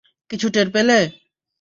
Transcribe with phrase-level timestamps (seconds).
[0.29, 0.99] কিছু টের পেলে?